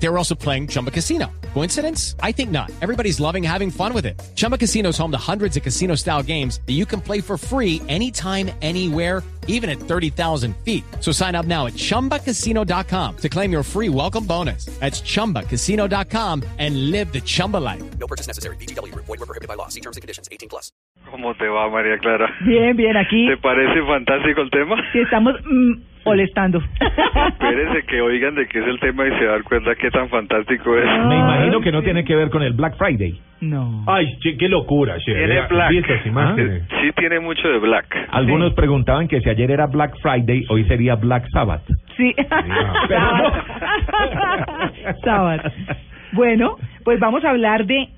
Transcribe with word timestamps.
They 0.00 0.08
were 0.08 0.16
also 0.18 0.34
playing 0.34 0.68
Chumba 0.68 0.90
Casino. 0.90 1.26
Coincidence? 1.54 2.14
I 2.22 2.30
think 2.32 2.50
not. 2.50 2.70
Everybody's 2.80 3.18
loving 3.20 3.42
having 3.42 3.70
fun 3.70 3.92
with 3.92 4.06
it. 4.06 4.20
Chumba 4.36 4.56
Casino 4.56 4.90
is 4.90 4.98
home 4.98 5.10
to 5.10 5.18
hundreds 5.18 5.56
of 5.56 5.62
casino 5.64 5.96
style 5.96 6.22
games 6.22 6.60
that 6.66 6.74
you 6.74 6.86
can 6.86 7.00
play 7.00 7.20
for 7.20 7.36
free 7.36 7.82
anytime, 7.88 8.50
anywhere, 8.62 9.22
even 9.48 9.68
at 9.68 9.78
30,000 9.80 10.54
feet. 10.58 10.84
So 11.00 11.10
sign 11.10 11.34
up 11.34 11.46
now 11.46 11.66
at 11.66 11.72
chumbacasino.com 11.72 13.16
to 13.16 13.28
claim 13.28 13.50
your 13.50 13.62
free 13.64 13.88
welcome 13.88 14.24
bonus. 14.24 14.66
That's 14.78 15.00
chumbacasino.com 15.00 16.44
and 16.58 16.90
live 16.92 17.12
the 17.12 17.20
Chumba 17.22 17.56
life. 17.56 17.82
No 17.98 18.06
purchase 18.06 18.28
necessary. 18.28 18.56
BGW. 18.56 18.94
Void 18.94 19.08
were 19.08 19.26
prohibited 19.26 19.48
by 19.48 19.54
law. 19.54 19.66
See 19.68 19.80
terms 19.80 19.96
and 19.96 20.02
conditions. 20.02 20.28
18 20.30 20.48
plus. 20.48 20.70
¿Cómo 21.10 21.32
te 21.38 21.46
va, 21.48 21.70
María 21.70 21.96
Clara? 21.98 22.28
Bien, 22.44 22.76
bien, 22.76 22.94
aquí 22.98 23.26
¿Te 23.28 23.38
parece 23.38 23.80
fantástico 23.86 24.42
el 24.42 24.50
tema? 24.50 24.76
sí 24.92 24.98
estamos 24.98 25.32
mm, 25.42 25.87
molestando. 26.04 26.58
Espérese 26.58 27.86
que 27.86 28.00
oigan 28.00 28.34
de 28.34 28.46
qué 28.46 28.58
es 28.60 28.66
el 28.66 28.78
tema 28.80 29.06
y 29.06 29.10
se 29.18 29.24
dan 29.24 29.42
cuenta 29.42 29.74
qué 29.74 29.90
tan 29.90 30.08
fantástico 30.08 30.76
es. 30.76 30.84
Ah. 30.86 31.06
Me 31.08 31.16
imagino 31.18 31.60
que 31.60 31.72
no 31.72 31.82
tiene 31.82 32.04
que 32.04 32.14
ver 32.16 32.30
con 32.30 32.42
el 32.42 32.52
Black 32.52 32.76
Friday. 32.76 33.18
No. 33.40 33.84
Ay, 33.86 34.18
che, 34.20 34.36
qué 34.36 34.48
locura, 34.48 34.96
che. 34.98 35.14
Tiene 35.14 35.46
black. 35.48 36.06
imágenes. 36.06 36.62
Eh, 36.62 36.66
Sí 36.82 36.90
tiene 36.96 37.20
mucho 37.20 37.48
de 37.48 37.58
black. 37.58 38.08
Algunos 38.10 38.52
preguntaban 38.54 39.06
que 39.06 39.20
si 39.20 39.28
ayer 39.30 39.50
era 39.50 39.66
Black 39.66 39.94
Friday, 40.02 40.44
hoy 40.48 40.64
sería 40.64 40.96
Black 40.96 41.26
Sabbath. 41.32 41.62
Sí. 41.96 42.14
Sábado. 45.04 45.42
Bueno, 46.12 46.56
pues 46.84 46.98
vamos 47.00 47.22
a 47.24 47.30
hablar 47.30 47.66
de 47.66 47.88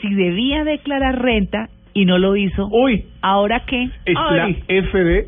si 0.00 0.14
debía 0.14 0.64
declarar 0.64 1.20
renta 1.20 1.68
y 1.92 2.04
no 2.06 2.18
lo 2.18 2.36
hizo. 2.36 2.68
Uy, 2.70 3.04
¿Ahora 3.20 3.62
qué? 3.66 3.90
es 4.06 4.14
la 4.14 4.44
Ay, 4.44 4.62
F 4.68 4.98
de 4.98 5.26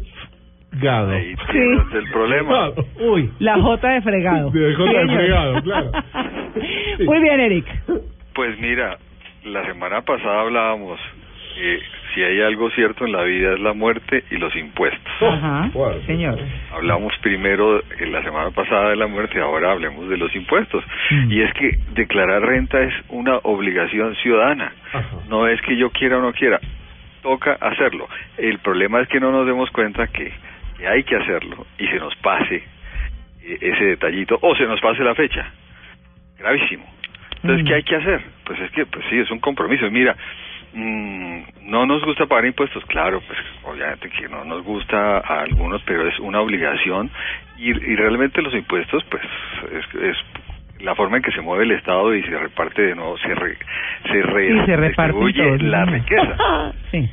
gado. 0.72 1.10
Ahí 1.10 1.34
tienes 1.50 1.92
el 1.94 2.10
problema. 2.10 2.70
Uy, 3.00 3.30
la 3.38 3.60
J 3.60 3.88
de 3.88 4.02
fregado. 4.02 4.50
De 4.50 4.74
J 4.74 4.90
de 4.90 5.06
fregado, 5.06 5.62
claro. 5.62 5.90
Sí. 6.98 7.04
Muy 7.04 7.20
bien, 7.20 7.40
Eric. 7.40 7.66
Pues 8.34 8.58
mira, 8.58 8.98
la 9.44 9.64
semana 9.66 10.02
pasada 10.02 10.40
hablábamos 10.40 11.00
que 11.54 11.80
si 12.14 12.22
hay 12.22 12.40
algo 12.42 12.70
cierto 12.70 13.04
en 13.04 13.12
la 13.12 13.22
vida 13.22 13.54
es 13.54 13.60
la 13.60 13.72
muerte 13.72 14.24
y 14.30 14.36
los 14.36 14.54
impuestos. 14.56 15.12
Ajá, 15.20 15.70
señor. 16.06 16.38
Hablamos 16.72 17.12
primero 17.22 17.82
en 17.98 18.12
la 18.12 18.22
semana 18.22 18.50
pasada 18.50 18.90
de 18.90 18.96
la 18.96 19.06
muerte, 19.06 19.40
ahora 19.40 19.72
hablemos 19.72 20.08
de 20.08 20.16
los 20.16 20.34
impuestos. 20.34 20.84
Mm. 21.10 21.30
Y 21.30 21.42
es 21.42 21.52
que 21.54 21.78
declarar 21.94 22.42
renta 22.42 22.80
es 22.82 22.94
una 23.08 23.38
obligación 23.38 24.14
ciudadana. 24.16 24.72
Ajá. 24.92 25.08
No 25.28 25.46
es 25.46 25.60
que 25.62 25.76
yo 25.76 25.90
quiera 25.90 26.18
o 26.18 26.22
no 26.22 26.32
quiera, 26.32 26.60
toca 27.22 27.52
hacerlo. 27.60 28.08
El 28.36 28.58
problema 28.58 29.00
es 29.00 29.08
que 29.08 29.20
no 29.20 29.30
nos 29.30 29.46
demos 29.46 29.70
cuenta 29.70 30.06
que, 30.08 30.32
que 30.82 30.88
hay 30.88 31.04
que 31.04 31.14
hacerlo 31.16 31.64
y 31.78 31.86
se 31.86 31.96
nos 31.96 32.14
pase 32.16 32.56
eh, 33.44 33.58
ese 33.60 33.84
detallito 33.84 34.36
o 34.42 34.54
se 34.56 34.64
nos 34.64 34.80
pase 34.80 35.04
la 35.04 35.14
fecha. 35.14 35.46
Gravísimo. 36.38 36.84
Entonces, 37.36 37.64
Mm. 37.64 37.68
¿qué 37.68 37.74
hay 37.74 37.82
que 37.84 37.96
hacer? 37.96 38.20
Pues 38.44 38.58
es 38.60 38.70
que, 38.72 38.86
pues 38.86 39.04
sí, 39.08 39.18
es 39.18 39.30
un 39.30 39.38
compromiso. 39.38 39.88
Mira, 39.92 40.16
mm, 40.74 41.42
no 41.70 41.86
nos 41.86 42.04
gusta 42.04 42.26
pagar 42.26 42.46
impuestos, 42.46 42.84
claro, 42.86 43.20
pues 43.26 43.38
obviamente 43.62 44.08
que 44.10 44.28
no 44.28 44.44
nos 44.44 44.64
gusta 44.64 45.18
a 45.18 45.42
algunos, 45.42 45.80
pero 45.84 46.06
es 46.08 46.18
una 46.18 46.40
obligación 46.40 47.10
y, 47.58 47.70
y 47.70 47.96
realmente 47.96 48.42
los 48.42 48.52
impuestos, 48.54 49.04
pues 49.04 49.22
es, 49.72 50.02
es 50.02 50.16
la 50.84 50.96
forma 50.96 51.18
en 51.18 51.22
que 51.22 51.30
se 51.30 51.40
mueve 51.42 51.62
el 51.64 51.70
Estado 51.72 52.12
y 52.12 52.22
se 52.24 52.36
reparte 52.36 52.82
de 52.82 52.94
nuevo, 52.96 53.16
se, 53.18 53.32
re, 53.36 53.56
se, 54.10 54.20
re- 54.22 54.66
se 54.66 54.76
reparten 54.76 55.16
distribuye 55.20 55.44
todos, 55.58 55.62
la 55.62 55.84
riqueza. 55.84 56.36
Sí. 56.90 57.08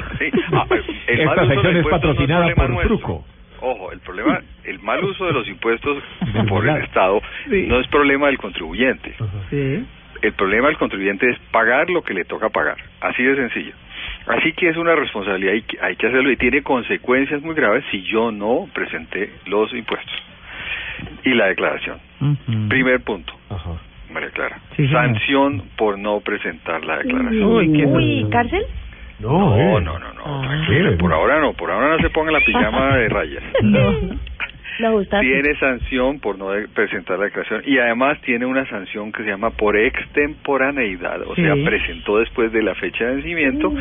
Sí. 0.18 0.30
Ah, 0.52 0.66
el 1.08 1.24
mal 1.26 1.38
Esta 1.38 1.46
sección 1.48 1.76
es 1.76 1.84
no 1.84 1.90
patrocinada 1.90 2.40
problema 2.46 2.54
por 2.62 2.70
nuestro. 2.70 2.96
Truco. 2.98 3.24
Ojo, 3.60 3.92
el 3.92 4.00
problema, 4.00 4.40
el 4.64 4.78
mal 4.80 5.04
uso 5.04 5.24
de 5.26 5.32
los 5.32 5.46
impuestos 5.48 6.02
por 6.48 6.68
el. 6.68 6.82
Estado 6.82 7.20
Sí. 7.48 7.66
no 7.68 7.78
es 7.80 7.86
problema 7.88 8.26
del 8.26 8.38
contribuyente. 8.38 9.14
Sí. 9.50 9.84
El 10.20 10.32
problema 10.34 10.68
del 10.68 10.76
contribuyente 10.78 11.28
es 11.30 11.38
pagar 11.50 11.90
lo 11.90 12.02
que 12.02 12.14
le 12.14 12.24
toca 12.24 12.48
pagar. 12.48 12.76
Así 13.00 13.22
de 13.22 13.34
sencillo. 13.36 13.72
Así 14.26 14.52
que 14.52 14.68
es 14.68 14.76
una 14.76 14.94
responsabilidad 14.94 15.54
y 15.54 15.62
que 15.62 15.78
hay 15.80 15.96
que 15.96 16.06
hacerlo 16.06 16.30
y 16.30 16.36
tiene 16.36 16.62
consecuencias 16.62 17.42
muy 17.42 17.54
graves 17.54 17.84
si 17.90 18.02
yo 18.02 18.30
no 18.30 18.68
presenté 18.72 19.32
los 19.46 19.72
impuestos 19.74 20.14
y 21.24 21.34
la 21.34 21.46
declaración. 21.46 21.98
Primer 22.68 23.00
punto, 23.00 23.32
Ajá. 23.50 23.70
María 24.12 24.30
Clara. 24.30 24.58
Sí. 24.76 24.86
Sanción 24.88 25.62
por 25.76 25.98
no 25.98 26.20
presentar 26.20 26.84
la 26.84 26.98
declaración. 26.98 27.44
Uy, 27.44 27.72
qué 27.72 27.86
Uy, 27.86 28.26
¿cárcel? 28.30 28.64
No, 29.22 29.56
No, 29.56 29.78
eh. 29.78 29.80
no, 29.82 29.98
no, 29.98 30.12
no, 30.12 30.22
Ah. 30.24 30.42
tranquila, 30.42 30.96
por 30.98 31.12
ahora 31.12 31.40
no, 31.40 31.52
por 31.54 31.70
ahora 31.70 31.88
no 31.96 31.98
se 31.98 32.10
ponga 32.10 32.30
la 32.32 32.40
pijama 32.40 32.96
de 32.96 33.08
rayas. 33.08 33.42
No. 33.62 34.20
Tiene 35.20 35.54
sanción 35.60 36.18
por 36.18 36.38
no 36.38 36.48
presentar 36.74 37.18
la 37.18 37.26
declaración 37.26 37.62
y 37.66 37.78
además 37.78 38.18
tiene 38.22 38.46
una 38.46 38.66
sanción 38.66 39.12
que 39.12 39.22
se 39.22 39.28
llama 39.28 39.50
por 39.50 39.76
extemporaneidad, 39.76 41.20
o 41.22 41.34
Sí. 41.36 41.42
sea, 41.42 41.54
presentó 41.64 42.18
después 42.18 42.50
de 42.52 42.62
la 42.62 42.74
fecha 42.74 43.04
de 43.04 43.14
vencimiento 43.16 43.72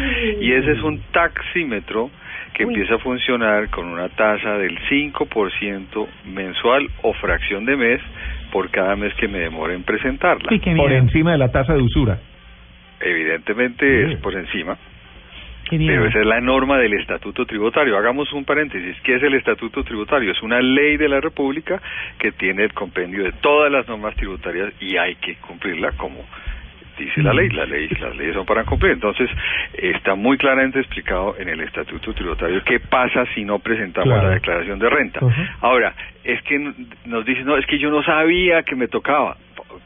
y 0.41 0.51
ese 0.51 0.71
es 0.73 0.83
un 0.83 0.99
taxímetro 1.13 2.11
que 2.53 2.65
Uy. 2.65 2.73
empieza 2.73 2.95
a 2.95 2.99
funcionar 2.99 3.69
con 3.69 3.87
una 3.87 4.09
tasa 4.09 4.57
del 4.57 4.77
5% 4.89 6.07
mensual 6.25 6.87
o 7.03 7.13
fracción 7.13 7.65
de 7.65 7.77
mes 7.77 8.01
por 8.51 8.69
cada 8.69 8.95
mes 8.95 9.13
que 9.15 9.27
me 9.29 9.39
demore 9.39 9.73
en 9.75 9.83
presentarla. 9.83 10.49
Por 10.75 10.91
encima 10.91 11.31
de 11.31 11.37
la 11.37 11.49
tasa 11.51 11.73
de 11.73 11.81
usura. 11.81 12.19
Evidentemente 12.99 14.07
Sí. 14.07 14.13
es 14.13 14.19
por 14.19 14.35
encima, 14.35 14.77
Qué 15.71 15.77
miedo. 15.79 15.93
pero 15.95 16.09
esa 16.09 16.19
es 16.19 16.25
la 16.27 16.39
norma 16.41 16.77
del 16.77 16.93
Estatuto 16.93 17.45
Tributario. 17.45 17.97
Hagamos 17.97 18.31
un 18.33 18.45
paréntesis. 18.45 18.95
¿Qué 19.01 19.15
es 19.15 19.23
el 19.23 19.33
Estatuto 19.33 19.83
Tributario? 19.83 20.31
Es 20.31 20.43
una 20.43 20.61
ley 20.61 20.97
de 20.97 21.07
la 21.09 21.19
República 21.21 21.81
que 22.19 22.31
tiene 22.33 22.65
el 22.65 22.73
compendio 22.73 23.23
de 23.23 23.31
todas 23.41 23.71
las 23.71 23.87
normas 23.87 24.13
tributarias 24.15 24.71
y 24.79 24.97
hay 24.97 25.15
que 25.15 25.35
cumplirla 25.37 25.93
como 25.93 26.19
dice 26.99 27.23
la 27.23 27.33
ley. 27.33 27.49
La 27.49 27.65
ley 27.65 27.87
las 27.99 28.15
leyes 28.15 28.35
son 28.35 28.45
para 28.45 28.63
cumplir. 28.63 28.91
Entonces, 28.91 29.27
está 29.73 30.13
muy 30.13 30.37
claramente 30.37 30.79
explicado 30.79 31.35
en 31.39 31.49
el 31.49 31.61
Estatuto 31.61 32.13
Tributario 32.13 32.61
qué 32.63 32.79
pasa 32.79 33.25
si 33.33 33.43
no 33.43 33.57
presentamos 33.59 34.09
Claro. 34.13 34.27
la 34.27 34.33
declaración 34.35 34.77
de 34.77 34.89
renta. 34.89 35.19
Ahora, 35.61 35.93
es 36.23 36.41
que 36.43 36.59
nos 37.05 37.25
dicen, 37.25 37.45
no, 37.45 37.57
es 37.57 37.65
que 37.65 37.79
yo 37.79 37.89
no 37.89 38.03
sabía 38.03 38.61
que 38.63 38.75
me 38.75 38.87
tocaba. 38.87 39.37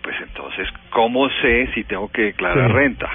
Pues 0.01 0.15
entonces, 0.21 0.67
¿cómo 0.89 1.29
sé 1.41 1.67
si 1.73 1.83
tengo 1.85 2.11
que 2.11 2.23
declarar 2.23 2.67
Sí. 2.69 2.73
renta? 2.75 3.09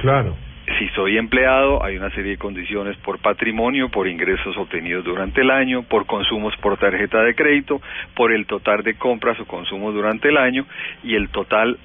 Claro. 0.00 0.36
Si 0.78 0.88
soy 0.88 1.18
empleado, 1.18 1.84
hay 1.84 1.96
una 1.96 2.10
serie 2.10 2.32
de 2.32 2.38
condiciones 2.38 2.96
por 2.98 3.18
patrimonio, 3.18 3.90
por 3.90 4.08
ingresos 4.08 4.56
obtenidos 4.56 5.04
durante 5.04 5.42
el 5.42 5.50
año, 5.50 5.82
por 5.82 6.06
consumos 6.06 6.54
por 6.56 6.78
tarjeta 6.78 7.22
de 7.22 7.34
crédito, 7.34 7.82
por 8.14 8.32
el 8.32 8.46
total 8.46 8.82
de 8.82 8.94
compras 8.94 9.38
o 9.40 9.44
consumos 9.44 9.94
durante 9.94 10.28
el 10.28 10.38
año 10.38 10.66
y 11.02 11.16
el 11.16 11.28
total 11.28 11.78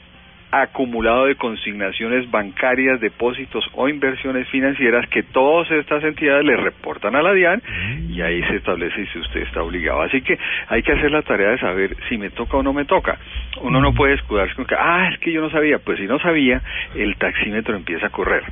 acumulado 0.51 1.25
de 1.25 1.35
consignaciones 1.35 2.29
bancarias, 2.31 2.99
depósitos 2.99 3.63
o 3.73 3.87
inversiones 3.87 4.47
financieras 4.49 5.07
que 5.09 5.21
todas 5.23 5.69
estas 5.71 6.03
entidades 6.03 6.43
le 6.45 6.57
reportan 6.57 7.15
a 7.15 7.21
la 7.21 7.33
DIAN 7.33 7.61
y 8.09 8.21
ahí 8.21 8.41
se 8.43 8.55
establece 8.55 9.05
si 9.13 9.19
usted 9.19 9.41
está 9.41 9.61
obligado. 9.61 10.01
Así 10.01 10.21
que 10.21 10.37
hay 10.67 10.81
que 10.81 10.91
hacer 10.93 11.11
la 11.11 11.21
tarea 11.21 11.49
de 11.51 11.59
saber 11.59 11.95
si 12.09 12.17
me 12.17 12.29
toca 12.31 12.57
o 12.57 12.63
no 12.63 12.73
me 12.73 12.85
toca. 12.85 13.17
Uno 13.61 13.79
no 13.81 13.93
puede 13.93 14.13
escudarse 14.15 14.55
con 14.55 14.65
que, 14.65 14.75
ah, 14.75 15.09
es 15.13 15.19
que 15.19 15.31
yo 15.31 15.41
no 15.41 15.49
sabía. 15.51 15.77
Pues 15.79 15.99
si 15.99 16.05
no 16.07 16.17
sabía, 16.19 16.61
el 16.95 17.15
taxímetro 17.17 17.75
empieza 17.75 18.07
a 18.07 18.09
correr. 18.09 18.43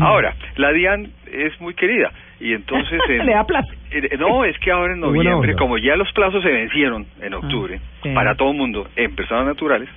Ahora, 0.00 0.34
la 0.56 0.72
DIAN 0.72 1.08
es 1.30 1.60
muy 1.60 1.74
querida 1.74 2.10
y 2.40 2.52
entonces... 2.52 3.00
en- 3.08 3.26
Le 3.26 3.32
da 3.32 3.44
plaza. 3.44 3.72
eh, 3.92 4.16
No, 4.18 4.44
es 4.44 4.58
que 4.58 4.70
ahora 4.72 4.94
en 4.94 5.00
noviembre, 5.00 5.54
como 5.54 5.78
ya 5.78 5.94
los 5.96 6.10
plazos 6.12 6.42
se 6.42 6.50
vencieron 6.50 7.06
en 7.20 7.34
octubre, 7.34 7.78
sí. 8.02 8.10
para 8.12 8.34
todo 8.34 8.50
el 8.50 8.56
mundo, 8.56 8.88
en 8.96 9.14
personas 9.14 9.46
naturales. 9.46 9.88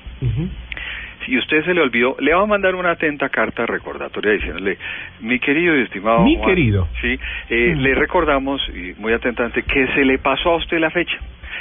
Si 1.28 1.38
usted 1.38 1.64
se 1.66 1.74
le 1.74 1.82
olvidó, 1.82 2.16
le 2.20 2.34
va 2.34 2.44
a 2.44 2.46
mandar 2.46 2.74
una 2.76 2.92
atenta 2.92 3.28
carta 3.28 3.66
recordatoria 3.66 4.32
diciéndole, 4.32 4.78
mi 5.20 5.40
querido 5.40 5.78
y 5.78 5.82
estimado 5.84 6.24
Mi 6.24 6.38
Juan", 6.38 6.48
querido. 6.50 6.88
sí, 7.02 7.20
eh, 7.50 7.74
Mm. 7.76 7.82
le 7.82 7.96
recordamos, 7.96 8.62
y 8.70 8.94
muy 8.97 9.12
atentamente, 9.12 9.64
que 9.64 9.88
se 9.88 10.06
le 10.06 10.20
pasó 10.20 10.52
a 10.52 10.56
usted 10.56 10.79
la 10.79 10.90
fecha. 10.90 11.20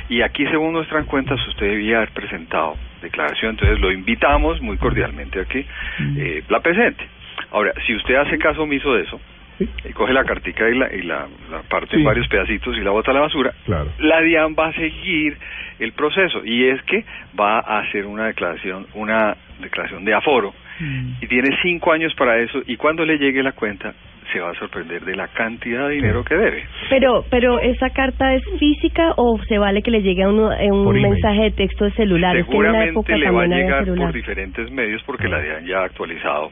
Y 0.08 0.22
aquí, 0.22 0.46
según 0.46 0.72
nuestras 0.72 1.04
cuentas, 1.06 1.44
usted 1.48 1.66
debía 1.66 1.96
haber 1.96 2.10
presentado 2.10 2.76
declaración, 3.02 3.52
entonces 3.52 3.80
lo 3.80 3.90
invitamos 3.90 4.60
muy 4.62 4.76
cordialmente 4.76 5.40
a 5.40 5.44
que 5.44 5.66
Mm. 5.98 6.16
eh, 6.18 6.42
la 6.48 6.60
presente. 6.60 7.04
Ahora, 7.50 7.72
si 7.86 7.94
usted 7.94 8.14
hace 8.14 8.38
caso 8.38 8.62
omiso 8.62 8.94
de 8.94 9.02
eso, 9.02 9.20
Sí. 9.58 9.68
y 9.88 9.92
coge 9.92 10.12
la 10.12 10.24
cartica 10.24 10.68
y 10.68 10.76
la, 10.76 10.92
y 10.94 11.02
la, 11.02 11.26
la 11.50 11.62
parte 11.68 11.92
Sí. 11.92 11.96
en 11.96 12.04
varios 12.04 12.28
pedacitos 12.28 12.76
y 12.76 12.80
la 12.80 12.90
bota 12.90 13.10
a 13.10 13.14
la 13.14 13.20
basura, 13.20 13.52
Claro. 13.64 13.90
la 13.98 14.20
DIAN 14.20 14.54
va 14.58 14.66
a 14.68 14.72
seguir 14.74 15.36
el 15.78 15.92
proceso 15.92 16.44
y 16.44 16.64
es 16.68 16.82
que 16.82 17.04
va 17.38 17.58
a 17.60 17.78
hacer 17.80 18.04
una 18.06 18.26
declaración, 18.26 18.86
una 18.94 19.36
declaración 19.60 20.04
de 20.04 20.14
aforo 20.14 20.52
Mm. 20.78 21.12
y 21.22 21.26
tiene 21.26 21.56
cinco 21.62 21.90
años 21.92 22.12
para 22.16 22.38
eso 22.38 22.60
y 22.66 22.76
cuando 22.76 23.04
le 23.06 23.16
llegue 23.16 23.42
la 23.42 23.52
cuenta 23.52 23.94
se 24.30 24.40
va 24.40 24.50
a 24.50 24.54
sorprender 24.54 25.04
de 25.04 25.14
la 25.16 25.28
cantidad 25.28 25.88
de 25.88 25.94
dinero 25.94 26.22
que 26.24 26.34
debe. 26.34 26.64
Pero, 26.90 27.24
pero 27.30 27.60
¿esa 27.60 27.88
carta 27.90 28.34
es 28.34 28.42
física 28.58 29.12
o 29.16 29.38
se 29.48 29.56
vale 29.56 29.82
que 29.82 29.90
le 29.90 30.02
llegue 30.02 30.24
a 30.24 30.28
uno 30.28 30.52
eh, 30.52 30.68
un 30.70 30.92
mensaje 31.00 31.42
de 31.44 31.50
texto 31.52 31.84
de 31.86 31.92
celular? 31.92 32.36
Es 32.36 32.44
que 32.46 32.50
en 32.56 32.62
la 32.62 32.68
Seguramente 32.72 32.90
época 32.90 33.16
le 33.16 33.30
va 33.30 33.42
a 33.42 33.46
llegar 33.46 33.84
por 33.86 34.12
diferentes 34.12 34.70
medios 34.70 35.02
porque 35.04 35.28
la 35.28 35.40
DIAN 35.40 35.64
ya 35.64 35.78
ha 35.78 35.84
actualizado 35.84 36.50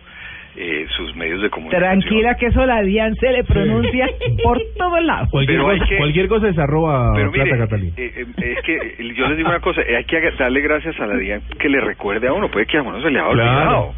eh, 0.57 0.87
sus 0.97 1.15
medios 1.17 1.43
de 1.43 1.51
comunicación. 1.51 2.01
Tranquila 2.01 2.37
que 2.37 2.47
eso 2.47 2.65
la 2.67 2.81
DIAN 2.83 3.15
se 3.17 3.31
le 3.33 3.43
pronuncia 3.45 4.09
por 4.43 4.59
todos 4.79 5.03
lados. 5.03 5.29
Cualquier, 5.31 5.61
cosa, 5.61 5.85
que- 5.89 5.97
cualquier 5.97 6.29
cosa 6.29 6.49
es 6.49 6.59
arroba 6.59 7.13
Pero 7.15 7.33
plata 7.33 7.59
Catalina. 7.59 7.93
eh, 7.97 8.13
eh, 8.17 8.55
es 8.57 8.63
que 8.65 9.15
yo 9.15 9.29
les 9.29 9.37
digo 9.37 9.49
una 9.49 9.61
cosa, 9.61 9.81
eh, 9.83 9.97
hay 9.97 10.05
que 10.05 10.21
darle 10.39 10.61
gracias 10.61 10.99
a 11.01 11.07
la 11.07 11.17
DIAN 11.17 11.43
que 11.59 11.69
le 11.69 11.81
recuerde 11.81 12.29
a 12.29 12.33
uno, 12.33 12.49
puede 12.51 12.67
que 12.67 12.79
a 12.79 12.83
uno 12.83 13.01
se 13.03 13.11
le 13.11 13.19
haya 13.19 13.29
olvidado. 13.29 13.95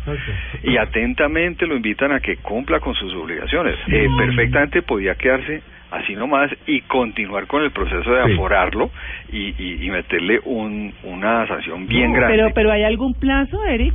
Y 0.62 0.76
atentamente 0.76 1.67
lo 1.67 1.76
invitan 1.76 2.12
a 2.12 2.20
que 2.20 2.37
cumpla 2.38 2.81
con 2.81 2.94
sus 2.94 3.12
obligaciones. 3.14 3.75
Eh, 3.88 4.06
perfectamente 4.17 4.82
podía 4.82 5.14
quedarse 5.14 5.62
así 5.91 6.14
nomás 6.17 6.50
y 6.67 6.81
continuar 6.82 7.47
con 7.47 7.62
el 7.62 7.70
proceso 7.70 8.11
de 8.12 8.25
Sí. 8.26 8.32
aforarlo 8.32 8.91
y, 9.32 9.55
y, 9.62 9.87
y 9.87 9.91
meterle 9.91 10.41
un, 10.44 10.93
una 11.05 11.47
sanción 11.47 11.87
bien 11.87 12.11
No, 12.12 12.17
grande. 12.19 12.37
Pero, 12.37 12.50
pero 12.55 12.73
¿hay 12.73 12.82
algún 12.82 13.14
plazo, 13.14 13.62
Eric? 13.64 13.94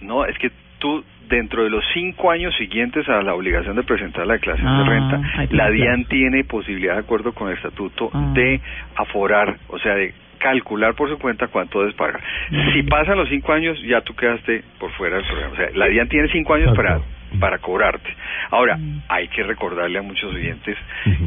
No, 0.00 0.24
es 0.24 0.36
que 0.38 0.50
tú, 0.78 1.04
dentro 1.28 1.64
de 1.64 1.70
los 1.70 1.84
cinco 1.94 2.30
años 2.30 2.54
siguientes 2.56 3.08
a 3.08 3.22
la 3.22 3.34
obligación 3.34 3.76
de 3.76 3.82
presentar 3.82 4.26
la 4.26 4.34
declaración 4.34 4.68
Ah, 4.68 4.84
de 4.84 4.90
ahí 4.94 5.00
renta, 5.00 5.54
la. 5.54 5.70
DIAN 5.70 6.04
tiene 6.06 6.44
posibilidad, 6.44 6.94
de 6.94 7.00
acuerdo 7.00 7.32
con 7.32 7.48
el 7.48 7.54
estatuto, 7.56 8.10
Ah. 8.12 8.30
de 8.34 8.60
aforar, 8.96 9.56
o 9.68 9.78
sea, 9.78 9.94
de 9.94 10.14
calcular 10.38 10.94
por 10.94 11.08
su 11.08 11.18
cuenta 11.18 11.48
cuánto 11.48 11.80
debes 11.80 11.94
pagar. 11.96 12.20
Mm. 12.50 12.72
Si 12.72 12.82
pasan 12.84 13.16
los 13.18 13.28
cinco 13.28 13.52
años, 13.52 13.76
ya 13.82 14.00
tú 14.02 14.14
quedaste 14.14 14.62
por 14.78 14.90
fuera 14.92 15.16
del 15.16 15.26
programa. 15.26 15.52
O 15.52 15.56
sea, 15.56 15.68
la 15.74 15.86
DIAN 15.88 16.08
tiene 16.08 16.28
cinco 16.28 16.54
años 16.54 16.74
para 16.76 16.90
Exacto. 16.96 17.14
para 17.40 17.58
cobrarte. 17.58 18.08
Ahora, 18.50 18.78
hay 19.08 19.28
que 19.28 19.42
recordarle 19.42 19.98
a 19.98 20.02
muchos 20.02 20.32
oyentes 20.32 20.78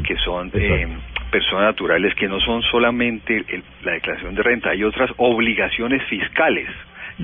que 0.02 0.16
son 0.16 0.50
eh, 0.54 0.88
personas 1.30 1.64
naturales 1.66 2.12
que 2.16 2.26
no 2.26 2.40
son 2.40 2.60
solamente 2.62 3.36
el- 3.48 3.62
la 3.84 3.92
declaración 3.92 4.34
de 4.34 4.42
renta, 4.42 4.70
hay 4.70 4.82
otras 4.82 5.10
obligaciones 5.18 6.02
fiscales 6.08 6.68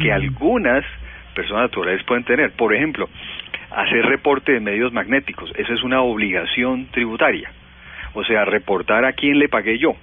que 0.00 0.12
algunas 0.12 0.84
personas 1.38 1.62
naturales 1.70 2.02
pueden 2.04 2.24
tener. 2.24 2.50
Por 2.52 2.74
ejemplo, 2.74 3.08
hacer 3.70 4.04
reporte 4.06 4.52
de 4.52 4.60
medios 4.60 4.92
magnéticos, 4.92 5.52
eso 5.56 5.72
es 5.72 5.82
una 5.84 6.00
obligación 6.02 6.86
tributaria. 6.90 7.50
O 8.14 8.24
sea, 8.24 8.44
reportar 8.44 9.04
a 9.04 9.12
quién 9.12 9.38
le 9.38 9.48
pagué 9.48 9.78
yo. 9.78 9.94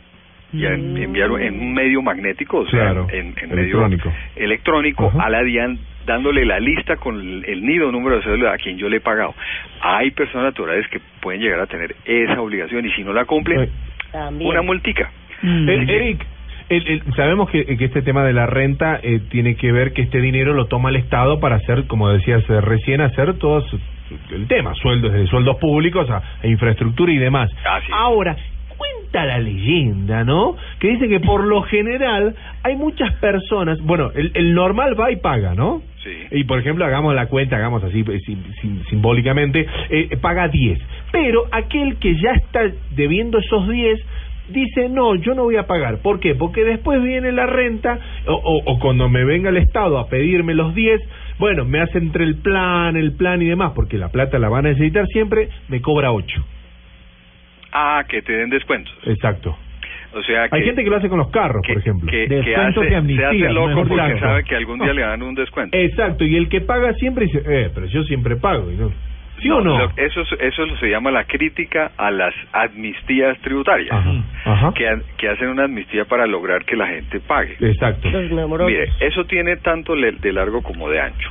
Y 0.53 0.63
Mm. 0.63 0.97
enviar 0.97 1.29
en 1.41 1.59
un 1.59 1.73
medio 1.73 2.01
magnético, 2.01 2.59
o 2.59 2.67
sea, 2.69 2.79
Claro, 2.91 3.07
en, 3.11 3.33
en 3.41 3.51
electrónico. 3.51 4.09
medio 4.09 4.45
electrónico 4.45 5.07
Ajá. 5.07 5.25
a 5.25 5.29
la 5.29 5.43
DIAN 5.43 5.77
dándole 6.05 6.45
la 6.45 6.59
lista 6.59 6.95
con 6.97 7.19
el, 7.19 7.43
el 7.45 7.65
nido 7.65 7.91
número 7.91 8.17
de 8.17 8.23
cédula 8.23 8.53
a 8.53 8.57
quien 8.57 8.77
yo 8.77 8.87
le 8.87 8.97
he 8.97 9.01
pagado. 9.01 9.33
Hay 9.81 10.11
personas 10.11 10.45
naturales 10.45 10.87
que 10.87 10.99
pueden 11.19 11.41
llegar 11.41 11.59
a 11.59 11.65
tener 11.65 11.95
esa 12.05 12.39
obligación 12.39 12.85
y 12.85 12.91
si 12.91 13.03
no 13.03 13.11
la 13.11 13.25
cumplen, 13.25 13.69
También. 14.11 14.49
una 14.51 14.61
multica. 14.61 15.09
Mm. 15.41 15.67
Eric, 15.69 16.25
el- 16.69 16.87
el- 16.87 17.13
sabemos 17.15 17.49
que, 17.49 17.65
que 17.77 17.85
este 17.85 18.01
tema 18.01 18.23
de 18.23 18.33
la 18.33 18.45
renta 18.47 18.99
eh, 19.01 19.19
tiene 19.29 19.55
que 19.55 19.71
ver 19.71 19.93
que 19.93 20.01
este 20.03 20.19
dinero 20.21 20.53
lo 20.53 20.65
toma 20.65 20.89
el 20.89 20.95
Estado 20.97 21.39
para 21.39 21.57
hacer, 21.57 21.85
como 21.87 22.09
decías 22.09 22.43
eh, 22.49 22.61
recién, 22.61 23.01
hacer 23.01 23.35
todo 23.35 23.61
su- 23.61 23.79
el 24.31 24.47
tema, 24.47 24.73
sueldos, 24.75 25.11
desde 25.13 25.27
sueldos 25.27 25.57
públicos 25.57 26.09
a, 26.09 26.21
a 26.41 26.47
infraestructura 26.47 27.11
y 27.11 27.17
demás. 27.17 27.49
Es. 27.51 27.93
Ahora, 27.93 28.35
cuenta 28.77 29.25
la 29.25 29.39
leyenda, 29.39 30.23
¿no? 30.23 30.55
Que 30.79 30.89
dice 30.89 31.07
que 31.07 31.19
por 31.19 31.43
lo 31.45 31.61
general 31.63 32.35
hay 32.63 32.75
muchas 32.75 33.13
personas, 33.15 33.79
bueno, 33.81 34.11
el, 34.15 34.31
el 34.35 34.53
normal 34.53 34.99
va 34.99 35.11
y 35.11 35.15
paga, 35.17 35.55
¿no? 35.55 35.81
Sí. 36.03 36.11
Y 36.31 36.43
por 36.43 36.59
ejemplo, 36.59 36.85
hagamos 36.85 37.15
la 37.15 37.25
cuenta, 37.27 37.55
hagamos 37.55 37.83
así 37.83 38.01
eh, 38.07 38.19
sim- 38.25 38.43
sim- 38.61 38.83
simbólicamente, 38.89 39.65
eh, 39.89 40.17
paga 40.21 40.47
10. 40.49 40.79
Pero 41.11 41.45
aquel 41.51 41.95
que 41.97 42.13
ya 42.15 42.31
está 42.33 42.61
debiendo 42.91 43.39
esos 43.39 43.67
10 43.69 43.99
dice, 44.49 44.89
no, 44.89 45.15
yo 45.15 45.33
no 45.33 45.43
voy 45.43 45.57
a 45.57 45.67
pagar. 45.67 45.99
¿Por 46.01 46.19
qué? 46.19 46.35
Porque 46.35 46.63
después 46.63 47.01
viene 47.01 47.31
la 47.31 47.45
renta 47.45 47.99
o, 48.27 48.33
o, 48.33 48.71
o 48.73 48.79
cuando 48.79 49.09
me 49.09 49.23
venga 49.25 49.49
el 49.49 49.57
Estado 49.57 49.97
a 49.99 50.07
pedirme 50.07 50.53
los 50.53 50.73
10, 50.75 51.01
bueno, 51.39 51.65
me 51.65 51.81
hace 51.81 51.97
entre 51.97 52.23
el 52.23 52.35
plan, 52.37 52.95
el 52.95 53.13
plan 53.13 53.41
y 53.41 53.45
demás, 53.47 53.71
porque 53.75 53.97
la 53.97 54.09
plata 54.09 54.39
la 54.39 54.49
van 54.49 54.65
a 54.65 54.69
necesitar 54.69 55.05
siempre, 55.07 55.49
me 55.67 55.81
cobra 55.81 56.11
8. 56.11 56.45
Ah, 57.73 58.03
que 58.07 58.21
te 58.21 58.33
den 58.33 58.49
descuentos. 58.49 58.93
Exacto. 59.05 59.57
O 60.13 60.21
sea 60.23 60.47
que... 60.47 60.55
Hay 60.55 60.63
gente 60.63 60.81
que 60.81 60.89
lo 60.89 60.95
hace 60.95 61.09
con 61.09 61.17
los 61.17 61.29
carros, 61.29 61.61
que, 61.67 61.73
por 61.73 61.81
ejemplo. 61.81 62.09
que, 62.09 62.25
que 62.29 62.35
Descuentos 62.35 62.83
hace, 62.85 62.93
y 62.93 62.95
amnistías, 62.95 63.31
se 63.31 63.37
hace 63.43 63.53
loco 63.53 63.85
porque 63.87 64.19
sabe 64.19 64.43
que 64.45 64.55
algún 64.55 64.77
día 64.79 64.87
No. 64.87 64.93
le 64.93 65.01
dan 65.01 65.21
un 65.23 65.35
descuento. 65.35 65.75
Exacto, 65.77 66.23
y 66.23 66.37
el 66.37 66.47
que 66.47 66.61
paga 66.61 66.93
siempre 66.93 67.25
dice, 67.25 67.41
eh, 67.45 67.69
pero 67.75 67.85
yo 67.87 68.01
siempre 68.03 68.37
pago. 68.37 68.71
y 68.71 68.75
no. 68.75 68.91
¿Sí 69.41 69.49
o 69.49 69.61
no? 69.61 69.77
lo- 69.77 69.91
eso, 69.97 70.21
es- 70.21 70.37
eso 70.39 70.65
se 70.77 70.87
llama 70.89 71.11
la 71.11 71.25
crítica 71.25 71.91
a 71.97 72.09
las 72.11 72.33
amnistías 72.53 73.37
tributarias, 73.39 73.91
Ajá, 73.91 74.11
ajá. 74.45 74.73
que, 74.73 74.89
que 75.17 75.29
hacen 75.29 75.49
una 75.49 75.65
amnistía 75.65 76.05
para 76.05 76.25
lograr 76.25 76.65
que 76.65 76.75
la 76.75 76.87
gente 76.87 77.19
pague. 77.19 77.55
Exacto. 77.59 78.09
Mire, 78.65 78.91
eso 78.99 79.25
tiene 79.25 79.57
tanto 79.57 79.95
le- 79.95 80.13
de 80.13 80.31
largo 80.33 80.61
como 80.61 80.89
de 80.89 80.99
ancho. 81.01 81.29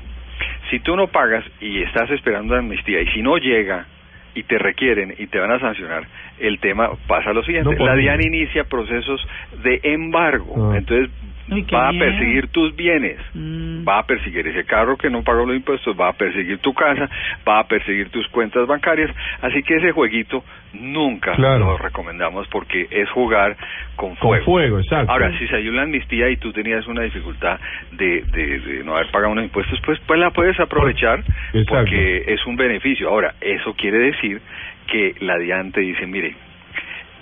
Si 0.70 0.80
tú 0.80 0.96
no 0.96 1.08
pagas 1.08 1.44
y 1.60 1.82
estás 1.82 2.10
esperando 2.10 2.54
la 2.54 2.60
amnistía 2.60 3.00
y 3.00 3.06
si 3.08 3.22
no 3.22 3.36
llega 3.38 3.86
y 4.34 4.42
te 4.42 4.58
requieren 4.58 5.14
y 5.18 5.26
te 5.28 5.38
van 5.38 5.52
a 5.52 5.60
sancionar, 5.60 6.04
el 6.40 6.58
tema 6.58 6.90
pasa 7.06 7.30
a 7.30 7.32
lo 7.34 7.42
siguiente. 7.44 7.76
No 7.76 7.86
la. 7.86 7.94
DIAN 7.94 8.20
inicia 8.22 8.64
procesos 8.64 9.24
de 9.62 9.80
embargo. 9.84 10.72
Ah. 10.72 10.76
Entonces 10.76 11.08
Uy, 11.50 11.62
va 11.72 11.90
bien. 11.90 12.02
a 12.02 12.06
perseguir 12.06 12.48
tus 12.48 12.74
bienes. 12.74 13.18
Mm. 13.34 13.86
Va 13.86 13.98
a 13.98 14.06
perseguir 14.06 14.46
ese 14.48 14.64
carro 14.64 14.96
que 14.96 15.10
no 15.10 15.22
pagó 15.22 15.44
los 15.44 15.56
impuestos, 15.56 15.94
va 15.98 16.08
a 16.08 16.12
perseguir 16.14 16.58
tu 16.58 16.72
casa, 16.72 17.08
va 17.46 17.58
a 17.60 17.68
perseguir 17.68 18.08
tus 18.10 18.26
cuentas 18.28 18.66
bancarias. 18.66 19.10
Así 19.42 19.62
que 19.62 19.76
ese 19.76 19.92
jueguito 19.92 20.42
nunca 20.72 21.32
Claro. 21.34 21.66
lo 21.66 21.78
recomendamos 21.78 22.48
porque 22.48 22.88
es 22.90 23.08
jugar 23.10 23.56
con 23.96 24.10
Con 24.16 24.28
fuego. 24.30 24.44
fuego, 24.44 24.78
exacto. 24.80 25.12
Ahora, 25.12 25.36
si 25.38 25.46
se 25.46 25.58
dio 25.58 25.70
la 25.72 25.82
amnistía 25.82 26.28
y 26.30 26.36
tú 26.36 26.52
tenías 26.52 26.86
una 26.86 27.02
dificultad 27.02 27.60
de, 27.92 28.22
de, 28.32 28.58
de 28.60 28.84
no 28.84 28.96
haber 28.96 29.10
pagado 29.10 29.32
unos 29.32 29.44
impuestos, 29.44 29.78
pues, 29.84 30.00
pues 30.06 30.18
la 30.18 30.30
puedes 30.30 30.58
aprovechar 30.58 31.20
Exacto. 31.52 31.64
porque 31.74 32.24
es 32.26 32.44
un 32.46 32.56
beneficio. 32.56 33.08
Ahora, 33.08 33.34
eso 33.40 33.74
quiere 33.74 33.98
decir 33.98 34.40
que 34.86 35.14
la 35.20 35.38
DIAN 35.38 35.72
te 35.72 35.80
dice, 35.80 36.06
mire, 36.06 36.34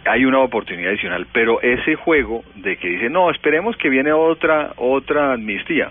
hay 0.05 0.25
una 0.25 0.41
oportunidad 0.41 0.91
adicional, 0.91 1.27
pero 1.33 1.61
ese 1.63 1.95
juego 1.97 2.43
de 2.57 2.77
que 2.77 2.89
dice, 2.89 3.09
no, 3.11 3.31
esperemos 3.31 3.77
que 3.77 3.89
viene 3.89 4.13
otra 4.13 4.73
otra 4.77 5.33
amnistía, 5.35 5.91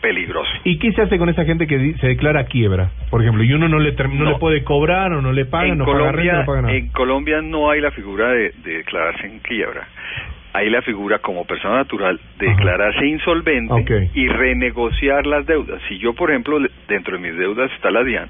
peligroso. 0.00 0.50
¿Y 0.64 0.78
qué 0.78 0.92
se 0.92 1.02
hace 1.02 1.18
con 1.18 1.28
esa 1.28 1.44
gente 1.44 1.66
que 1.66 1.94
se 1.94 2.06
declara 2.08 2.44
quiebra? 2.46 2.90
Por 3.10 3.20
ejemplo, 3.22 3.42
y 3.42 3.52
uno 3.52 3.68
no 3.68 3.78
le, 3.78 3.92
no 3.92 4.08
No. 4.24 4.30
le 4.30 4.36
puede 4.38 4.62
cobrar 4.64 5.12
o 5.12 5.22
no 5.22 5.32
le 5.32 5.44
paga, 5.44 5.68
en 5.68 5.78
no 5.78 5.84
paga 5.86 5.98
Colombia, 5.98 6.22
renta, 6.32 6.38
no 6.40 6.46
paga 6.46 6.62
nada. 6.62 6.74
en 6.74 6.88
Colombia 6.88 7.40
no 7.42 7.70
hay 7.70 7.80
la 7.80 7.90
figura 7.90 8.28
de, 8.30 8.50
de 8.64 8.76
declararse 8.78 9.26
en 9.26 9.38
quiebra. 9.40 9.86
Hay 10.54 10.70
la 10.70 10.82
figura 10.82 11.18
como 11.18 11.44
persona 11.44 11.76
natural 11.76 12.18
de 12.38 12.46
Ajá. 12.46 12.56
declararse 12.56 13.06
insolvente 13.06 13.72
Ok. 13.74 13.90
y 14.14 14.26
renegociar 14.28 15.26
las 15.26 15.46
deudas. 15.46 15.80
Si 15.88 15.98
yo, 15.98 16.14
por 16.14 16.30
ejemplo, 16.30 16.58
dentro 16.88 17.16
de 17.16 17.22
mis 17.22 17.38
deudas 17.38 17.70
está 17.72 17.90
la 17.90 18.02
DIAN, 18.02 18.28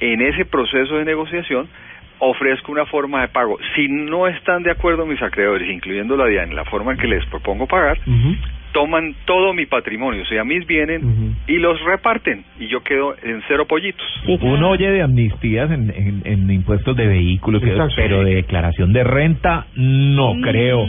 en 0.00 0.22
ese 0.22 0.44
proceso 0.46 0.96
de 0.96 1.04
negociación 1.04 1.66
ofrezco 2.20 2.70
una 2.72 2.86
forma 2.86 3.22
de 3.22 3.28
pago. 3.28 3.58
Si 3.74 3.88
no 3.88 4.28
están 4.28 4.62
de 4.62 4.70
acuerdo 4.70 5.04
mis 5.06 5.20
acreedores, 5.22 5.68
incluyendo 5.70 6.16
la 6.16 6.26
DIAN, 6.26 6.50
en 6.50 6.56
la 6.56 6.64
forma 6.64 6.92
en 6.92 6.98
que 6.98 7.06
les 7.08 7.24
propongo 7.26 7.66
pagar, 7.66 7.98
toman 8.72 9.14
todo 9.24 9.52
mi 9.52 9.66
patrimonio, 9.66 10.22
o 10.22 10.26
sea, 10.26 10.44
mis 10.44 10.64
bienes, 10.66 11.02
Ujú. 11.02 11.32
y 11.48 11.56
los 11.58 11.80
reparten, 11.82 12.44
y 12.60 12.68
yo 12.68 12.82
quedo 12.84 13.16
en 13.22 13.42
cero 13.48 13.66
pollitos. 13.66 14.06
Uno 14.40 14.70
oye 14.70 14.88
de 14.90 15.02
amnistías 15.02 15.70
en, 15.72 15.90
en, 15.90 16.22
en 16.24 16.50
impuestos 16.50 16.96
de 16.96 17.06
vehículos, 17.08 17.62
Exacto. 17.64 17.94
pero 17.96 18.22
de 18.22 18.36
declaración 18.36 18.92
de 18.92 19.02
renta, 19.02 19.66
no 19.74 20.34
Mm. 20.34 20.40
creo. 20.42 20.86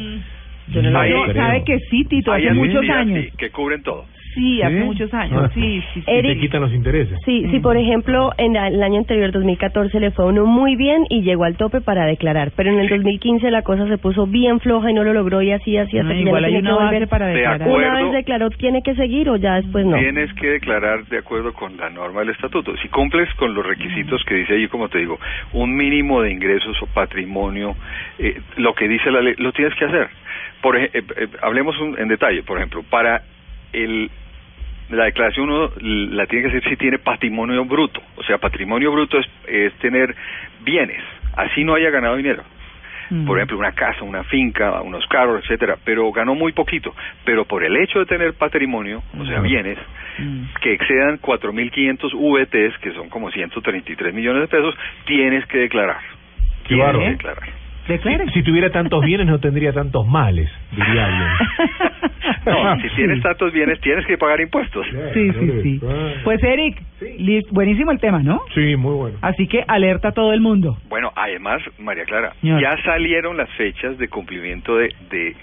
Yo 0.68 0.82
no 0.84 1.00
creo. 1.02 1.34
sabe 1.34 1.64
que 1.66 1.80
sí, 1.90 2.06
Tito, 2.06 2.32
Hay 2.32 2.46
hace 2.46 2.54
muchos 2.54 2.88
años. 2.88 3.26
sí, 3.26 3.32
que 3.38 3.50
cubren 3.50 3.82
todo. 3.82 4.06
Sí, 4.34 4.62
hace 4.62 4.78
¿Sí? 4.80 4.84
muchos 4.86 5.14
años, 5.14 5.44
Ah. 5.46 5.52
sí, 5.54 5.84
sí, 5.94 6.02
te 6.06 6.38
quitan 6.40 6.62
los 6.62 6.74
intereses. 6.74 7.20
Sí, 7.26 7.46
sí, 7.52 7.60
por 7.60 7.76
ejemplo, 7.76 8.32
en 8.38 8.56
el 8.56 8.82
año 8.82 9.00
anterior, 9.00 9.32
2014, 9.32 10.00
le 10.00 10.12
fue 10.12 10.26
a 10.26 10.28
uno 10.30 10.46
muy 10.46 10.76
bien 10.76 11.06
y 11.10 11.22
llegó 11.22 11.44
al 11.44 11.58
tope 11.58 11.82
para 11.82 12.06
declarar, 12.06 12.52
pero 12.56 12.72
en 12.72 12.80
el 12.80 12.88
2015 12.90 13.52
la 13.52 13.62
cosa 13.62 13.88
se 13.88 13.98
puso 13.98 14.28
bien 14.28 14.60
floja 14.60 14.90
y 14.90 14.94
no 14.94 15.04
lo 15.04 15.14
logró 15.14 15.42
y 15.42 15.52
así, 15.52 15.76
así, 15.78 15.98
hasta 15.98 16.14
No, 16.14 16.18
que 16.18 16.24
ya 16.24 16.28
igual 16.30 16.42
no 16.44 16.46
hay 16.48 16.54
tiene 16.54 16.68
que 16.68 16.74
una 16.74 16.84
base 16.84 16.94
volver. 16.96 17.10
para 17.10 17.28
De 17.28 17.34
declarar. 17.36 17.62
acuerdo. 17.64 17.88
Una 17.90 18.04
vez 18.04 18.12
declaró, 18.14 18.50
¿tiene 18.52 18.82
que 18.84 18.96
seguir 18.96 19.30
o 19.30 19.36
ya 19.36 19.56
después 19.56 19.86
no? 19.86 19.98
Tienes 19.98 20.34
que 20.36 20.48
declarar 20.48 21.06
de 21.08 21.18
acuerdo 21.18 21.54
con 21.54 21.76
la 21.78 21.90
norma 21.90 22.22
del 22.22 22.30
estatuto. 22.30 22.76
Si 22.78 22.88
cumples 22.88 23.28
con 23.36 23.54
los 23.54 23.66
requisitos 23.66 24.24
que 24.24 24.36
dice 24.36 24.54
ahí, 24.54 24.68
como 24.68 24.88
te 24.90 25.00
digo, 25.00 25.20
un 25.54 25.76
mínimo 25.76 26.22
de 26.22 26.32
ingresos 26.32 26.82
o 26.82 26.86
patrimonio, 26.88 27.76
eh, 28.18 28.40
lo 28.58 28.74
que 28.76 28.88
dice 28.88 29.12
la 29.12 29.22
ley, 29.22 29.34
lo 29.40 29.52
tienes 29.52 29.76
que 29.76 29.86
hacer. 29.86 30.08
Por 30.62 30.78
eh, 30.78 30.90
eh, 30.94 31.02
hablemos 31.42 31.80
un- 31.82 32.00
en 32.00 32.08
detalle, 32.08 32.44
por 32.44 32.58
ejemplo, 32.58 32.84
para 32.90 33.24
el 33.74 34.10
la 34.92 35.06
declaración 35.06 35.50
uno 35.50 35.72
la 35.80 36.26
tiene 36.28 36.44
que 36.50 36.58
hacer 36.58 36.70
si 36.70 36.76
tiene 36.78 37.00
patrimonio 37.00 37.66
bruto, 37.66 38.02
o 38.18 38.24
sea, 38.24 38.38
patrimonio 38.38 38.92
bruto 38.92 39.18
es, 39.20 39.26
es 39.48 39.74
tener 39.80 40.16
bienes, 40.64 41.02
así 41.38 41.64
no 41.64 41.74
haya 41.76 41.90
ganado 41.90 42.16
dinero. 42.18 42.44
Mm. 43.10 43.26
Por 43.26 43.38
ejemplo, 43.38 43.58
una 43.58 43.74
casa, 43.74 44.04
una 44.04 44.24
finca, 44.24 44.82
unos 44.82 45.06
carros, 45.08 45.44
etcétera, 45.44 45.76
pero 45.84 46.10
ganó 46.14 46.34
muy 46.34 46.54
poquito. 46.54 46.96
Pero 47.26 47.44
por 47.44 47.62
el 47.66 47.76
hecho 47.76 48.00
de 48.00 48.06
tener 48.06 48.34
patrimonio, 48.36 49.04
o 49.20 49.26
sea, 49.26 49.40
Ujú. 49.40 49.50
bienes, 49.50 49.78
Mm. 50.18 50.44
que 50.62 50.74
excedan 50.74 51.18
4.500 51.20 52.14
VTs, 52.14 52.78
que 52.80 52.94
son 52.94 53.10
como 53.10 53.30
133 53.30 54.14
millones 54.14 54.44
de 54.44 54.48
pesos, 54.48 54.74
tienes 55.06 55.46
que 55.48 55.58
declarar. 55.58 55.98
Qué 56.66 56.76
Tienes 56.76 56.94
que 56.96 57.10
declarar. 57.10 57.50
Declare. 57.88 58.32
Si 58.32 58.44
tuviera 58.44 58.70
tantos 58.70 59.04
bienes 59.04 59.28
no 59.28 59.40
tendría 59.40 59.74
tantos 59.74 60.08
males, 60.08 60.50
diría 60.72 61.06
alguien. 61.06 61.28
No, 62.46 62.76
si 62.82 62.90
tienes 62.96 63.22
tantos 63.22 63.52
bienes, 63.54 63.80
tienes 63.82 64.06
que 64.06 64.18
pagar 64.18 64.42
impuestos. 64.42 64.86
Sí, 65.14 65.32
sí, 65.32 65.52
sí. 65.62 65.82
Pues 66.24 66.44
Eric, 66.44 66.82
buenísimo 67.52 67.92
el 67.92 68.00
tema, 68.00 68.20
¿no? 68.24 68.42
Sí, 68.54 68.76
muy 68.76 68.96
bueno. 68.96 69.18
Así 69.22 69.48
que 69.48 69.64
alerta 69.68 70.10
a 70.10 70.12
todo 70.12 70.34
el 70.34 70.42
mundo. 70.42 70.78
Bueno, 70.90 71.12
además, 71.16 71.62
María 71.80 72.06
Clara, 72.06 72.34
Señor. 72.42 72.62
ya 72.62 72.76
salieron 72.84 73.38
las 73.38 73.50
fechas 73.52 73.98
de 73.98 74.08
cumplimiento 74.08 74.76
de, 74.76 74.94
de, 75.10 75.36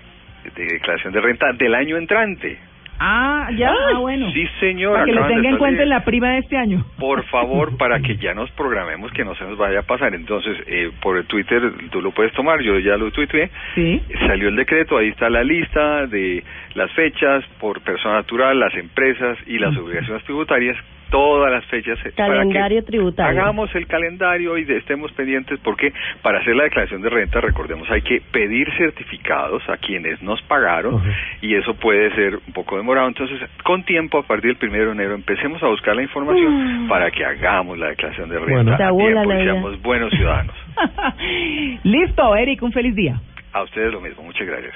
de 0.57 0.65
declaración 0.65 1.13
de 1.13 1.21
renta 1.21 1.53
del 1.53 1.75
año 1.75 1.97
entrante. 1.97 2.59
Ah, 3.01 3.49
ya, 3.57 3.71
ah, 3.71 3.99
bueno. 3.99 4.31
Sí, 4.33 4.47
señor. 4.61 4.95
Para 4.95 5.05
que 5.05 5.13
lo 5.13 5.27
tenga 5.27 5.49
en 5.49 5.57
cuenta 5.57 5.83
en 5.83 5.89
la 5.89 6.05
prima 6.05 6.31
de 6.31 6.39
este 6.39 6.57
año. 6.57 6.85
Por 6.99 7.25
favor, 7.27 7.77
para 7.77 8.01
que 8.03 8.17
ya 8.17 8.35
nos 8.35 8.51
programemos, 8.53 9.13
que 9.13 9.25
no 9.25 9.35
se 9.35 9.45
nos 9.45 9.57
vaya 9.57 9.81
a 9.81 9.83
pasar. 9.83 10.15
Entonces, 10.15 10.57
eh, 10.67 10.91
por 11.01 11.17
el 11.17 11.27
Twitter, 11.27 11.73
tú 11.91 12.01
lo 12.03 12.11
puedes 12.11 12.33
tomar, 12.33 12.61
yo 12.61 12.79
ya 12.79 12.97
lo 12.97 13.11
tuiteé. 13.11 13.51
Sí. 13.75 14.03
Salió 14.27 14.49
el 14.49 14.57
decreto, 14.57 14.99
ahí 14.99 15.09
está 15.09 15.31
la 15.31 15.45
lista 15.45 16.07
de 16.07 16.43
las 16.75 16.91
fechas 16.93 17.45
por 17.61 17.81
persona 17.83 18.17
natural, 18.17 18.59
las 18.59 18.75
empresas 18.75 19.39
y 19.47 19.59
las 19.59 19.77
obligaciones 19.77 20.25
tributarias, 20.25 20.77
todas 21.11 21.51
las 21.53 21.65
fechas. 21.67 21.99
eh, 22.05 22.13
para 22.17 22.33
que 22.33 22.39
Calendario 22.39 22.85
tributario. 22.85 23.41
Hagamos 23.41 23.75
el 23.75 23.87
calendario 23.87 24.59
y 24.59 24.63
estemos 24.73 25.13
pendientes 25.13 25.59
porque 25.61 25.93
para 26.23 26.39
hacer 26.39 26.55
la 26.57 26.65
declaración 26.65 27.03
de 27.03 27.09
renta, 27.11 27.41
recordemos, 27.41 27.91
hay 27.91 28.03
que 28.03 28.21
pedir 28.33 28.71
certificados 28.77 29.63
a 29.69 29.77
quienes 29.77 30.21
nos 30.23 30.41
pagaron 30.43 31.03
y 31.41 31.55
eso 31.55 31.75
puede 31.75 32.15
ser 32.15 32.37
un 32.47 32.53
poco 32.53 32.77
demorado. 32.77 33.09
Entonces, 33.09 33.39
con 33.65 33.85
tiempo, 33.85 34.19
a 34.19 34.23
partir 34.23 34.51
del 34.51 34.57
primero 34.57 34.87
de 34.87 34.93
enero, 34.93 35.15
empecemos 35.15 35.63
a 35.63 35.67
buscar 35.69 35.97
la 35.97 36.03
información 36.03 36.87
para 36.89 37.11
que 37.11 37.25
hagamos 37.25 37.79
la 37.79 37.89
declaración 37.89 38.29
de 38.29 38.39
renta 38.39 38.91
Bueno. 38.91 39.19
a 39.19 39.25
tiempo 39.25 39.33
y 39.33 39.43
seamos 39.45 39.83
buenos 39.83 40.11
ciudadanos. 40.13 40.55
Listo, 41.85 42.37
Eric, 42.37 42.63
un 42.63 42.73
feliz 42.73 42.95
día. 42.95 43.21
A 43.53 43.63
ustedes 43.63 43.93
lo 43.93 44.01
mismo. 44.01 44.23
Muchas 44.23 44.47
gracias. 44.47 44.75